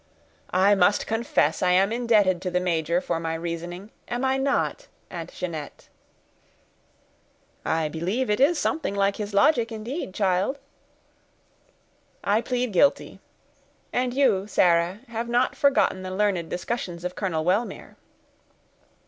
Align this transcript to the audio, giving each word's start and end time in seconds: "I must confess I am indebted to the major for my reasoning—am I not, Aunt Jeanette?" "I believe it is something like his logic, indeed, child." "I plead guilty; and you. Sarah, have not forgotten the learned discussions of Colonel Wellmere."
"I 0.55 0.73
must 0.73 1.05
confess 1.05 1.61
I 1.61 1.73
am 1.73 1.91
indebted 1.91 2.41
to 2.41 2.49
the 2.49 2.59
major 2.59 3.01
for 3.01 3.19
my 3.19 3.35
reasoning—am 3.35 4.25
I 4.25 4.35
not, 4.35 4.87
Aunt 5.11 5.31
Jeanette?" 5.31 5.89
"I 7.63 7.87
believe 7.87 8.27
it 8.27 8.39
is 8.39 8.57
something 8.57 8.95
like 8.95 9.17
his 9.17 9.35
logic, 9.35 9.71
indeed, 9.71 10.15
child." 10.15 10.57
"I 12.23 12.41
plead 12.41 12.73
guilty; 12.73 13.19
and 13.93 14.11
you. 14.11 14.47
Sarah, 14.47 15.01
have 15.09 15.29
not 15.29 15.55
forgotten 15.55 16.01
the 16.01 16.09
learned 16.09 16.49
discussions 16.49 17.03
of 17.05 17.13
Colonel 17.13 17.45
Wellmere." 17.45 17.95